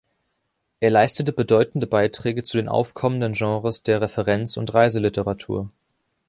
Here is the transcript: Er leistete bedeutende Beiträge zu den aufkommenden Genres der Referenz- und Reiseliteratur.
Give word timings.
Er 0.79 0.89
leistete 0.89 1.31
bedeutende 1.31 1.85
Beiträge 1.85 2.41
zu 2.41 2.57
den 2.57 2.67
aufkommenden 2.67 3.33
Genres 3.33 3.83
der 3.83 4.01
Referenz- 4.01 4.57
und 4.57 4.73
Reiseliteratur. 4.73 5.69